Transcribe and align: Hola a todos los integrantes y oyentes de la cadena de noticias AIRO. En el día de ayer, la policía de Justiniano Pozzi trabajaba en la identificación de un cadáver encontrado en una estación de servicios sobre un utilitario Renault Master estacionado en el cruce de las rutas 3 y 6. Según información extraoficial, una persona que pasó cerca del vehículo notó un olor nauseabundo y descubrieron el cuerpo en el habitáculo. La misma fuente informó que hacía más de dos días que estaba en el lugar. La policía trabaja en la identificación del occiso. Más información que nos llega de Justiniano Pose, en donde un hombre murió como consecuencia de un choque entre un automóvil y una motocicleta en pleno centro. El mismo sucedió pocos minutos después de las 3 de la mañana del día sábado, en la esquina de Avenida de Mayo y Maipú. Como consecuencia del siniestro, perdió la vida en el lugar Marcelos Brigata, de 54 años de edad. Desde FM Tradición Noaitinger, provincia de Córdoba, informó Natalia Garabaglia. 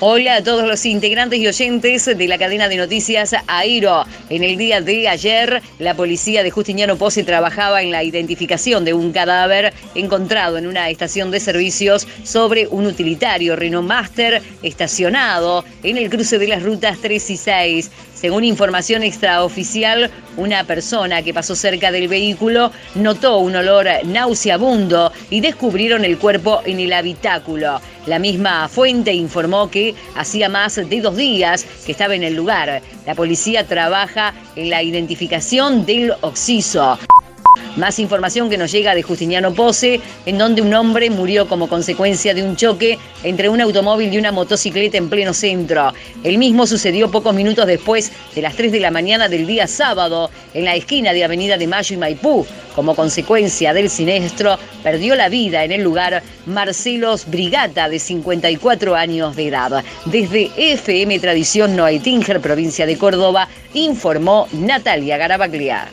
Hola 0.00 0.36
a 0.36 0.44
todos 0.44 0.64
los 0.64 0.86
integrantes 0.86 1.40
y 1.40 1.48
oyentes 1.48 2.04
de 2.04 2.28
la 2.28 2.38
cadena 2.38 2.68
de 2.68 2.76
noticias 2.76 3.34
AIRO. 3.48 4.04
En 4.30 4.44
el 4.44 4.56
día 4.56 4.80
de 4.80 5.08
ayer, 5.08 5.60
la 5.80 5.94
policía 5.94 6.44
de 6.44 6.52
Justiniano 6.52 6.94
Pozzi 6.94 7.24
trabajaba 7.24 7.82
en 7.82 7.90
la 7.90 8.04
identificación 8.04 8.84
de 8.84 8.94
un 8.94 9.10
cadáver 9.10 9.72
encontrado 9.96 10.56
en 10.56 10.68
una 10.68 10.88
estación 10.88 11.32
de 11.32 11.40
servicios 11.40 12.06
sobre 12.22 12.68
un 12.68 12.86
utilitario 12.86 13.56
Renault 13.56 13.88
Master 13.88 14.40
estacionado 14.62 15.64
en 15.82 15.96
el 15.96 16.08
cruce 16.10 16.38
de 16.38 16.46
las 16.46 16.62
rutas 16.62 16.98
3 17.02 17.30
y 17.30 17.36
6. 17.36 17.90
Según 18.14 18.44
información 18.44 19.02
extraoficial, 19.02 20.12
una 20.36 20.62
persona 20.62 21.22
que 21.22 21.34
pasó 21.34 21.56
cerca 21.56 21.90
del 21.90 22.06
vehículo 22.06 22.70
notó 22.94 23.38
un 23.38 23.56
olor 23.56 23.88
nauseabundo 24.04 25.12
y 25.28 25.40
descubrieron 25.40 26.04
el 26.04 26.18
cuerpo 26.18 26.62
en 26.64 26.78
el 26.78 26.92
habitáculo. 26.92 27.80
La 28.08 28.18
misma 28.18 28.68
fuente 28.68 29.12
informó 29.12 29.70
que 29.70 29.94
hacía 30.16 30.48
más 30.48 30.76
de 30.76 31.00
dos 31.02 31.14
días 31.14 31.66
que 31.84 31.92
estaba 31.92 32.14
en 32.14 32.22
el 32.22 32.34
lugar. 32.34 32.80
La 33.04 33.14
policía 33.14 33.66
trabaja 33.66 34.32
en 34.56 34.70
la 34.70 34.82
identificación 34.82 35.84
del 35.84 36.14
occiso. 36.22 36.98
Más 37.76 37.98
información 37.98 38.50
que 38.50 38.58
nos 38.58 38.72
llega 38.72 38.94
de 38.94 39.02
Justiniano 39.02 39.54
Pose, 39.54 40.00
en 40.26 40.38
donde 40.38 40.62
un 40.62 40.74
hombre 40.74 41.10
murió 41.10 41.48
como 41.48 41.68
consecuencia 41.68 42.34
de 42.34 42.42
un 42.42 42.56
choque 42.56 42.98
entre 43.22 43.48
un 43.48 43.60
automóvil 43.60 44.12
y 44.12 44.18
una 44.18 44.32
motocicleta 44.32 44.98
en 44.98 45.08
pleno 45.08 45.32
centro. 45.32 45.92
El 46.24 46.38
mismo 46.38 46.66
sucedió 46.66 47.10
pocos 47.10 47.34
minutos 47.34 47.66
después 47.66 48.10
de 48.34 48.42
las 48.42 48.56
3 48.56 48.72
de 48.72 48.80
la 48.80 48.90
mañana 48.90 49.28
del 49.28 49.46
día 49.46 49.66
sábado, 49.66 50.30
en 50.54 50.64
la 50.64 50.74
esquina 50.74 51.12
de 51.12 51.24
Avenida 51.24 51.56
de 51.56 51.66
Mayo 51.66 51.94
y 51.94 51.98
Maipú. 51.98 52.46
Como 52.74 52.94
consecuencia 52.94 53.72
del 53.72 53.90
siniestro, 53.90 54.58
perdió 54.82 55.16
la 55.16 55.28
vida 55.28 55.64
en 55.64 55.72
el 55.72 55.82
lugar 55.82 56.22
Marcelos 56.46 57.28
Brigata, 57.28 57.88
de 57.88 57.98
54 57.98 58.94
años 58.94 59.34
de 59.36 59.48
edad. 59.48 59.84
Desde 60.04 60.50
FM 60.56 61.18
Tradición 61.18 61.76
Noaitinger, 61.76 62.40
provincia 62.40 62.86
de 62.86 62.96
Córdoba, 62.96 63.48
informó 63.74 64.46
Natalia 64.52 65.16
Garabaglia. 65.16 65.86